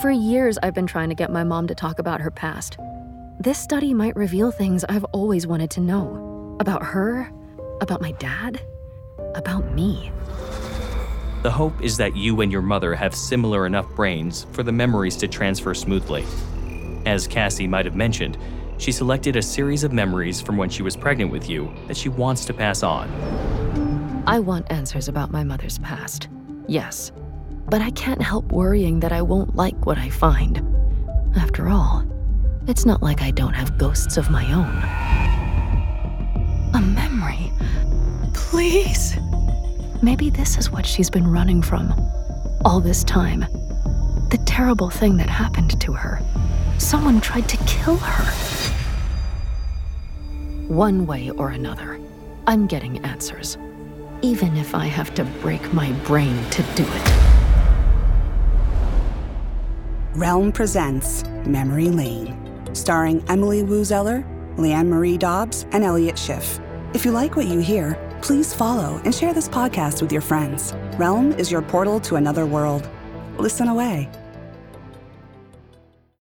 [0.00, 2.78] For years, I've been trying to get my mom to talk about her past.
[3.38, 7.30] This study might reveal things I've always wanted to know about her,
[7.82, 8.62] about my dad,
[9.34, 10.10] about me.
[11.42, 15.16] The hope is that you and your mother have similar enough brains for the memories
[15.16, 16.24] to transfer smoothly.
[17.04, 18.38] As Cassie might have mentioned,
[18.78, 22.08] she selected a series of memories from when she was pregnant with you that she
[22.08, 23.10] wants to pass on.
[24.26, 26.28] I want answers about my mother's past,
[26.66, 27.12] yes.
[27.70, 30.60] But I can't help worrying that I won't like what I find.
[31.36, 32.04] After all,
[32.66, 34.76] it's not like I don't have ghosts of my own.
[36.74, 37.52] A memory.
[38.34, 39.16] Please.
[40.02, 41.92] Maybe this is what she's been running from
[42.64, 43.40] all this time.
[44.30, 46.20] The terrible thing that happened to her.
[46.78, 48.24] Someone tried to kill her.
[50.66, 52.00] One way or another,
[52.48, 53.58] I'm getting answers.
[54.22, 57.19] Even if I have to break my brain to do it.
[60.14, 62.36] Realm presents Memory Lane,
[62.74, 64.24] starring Emily Woo Zeller,
[64.56, 66.58] Leanne Marie Dobbs, and Elliot Schiff.
[66.94, 70.74] If you like what you hear, please follow and share this podcast with your friends.
[70.98, 72.88] Realm is your portal to another world.
[73.38, 74.08] Listen away.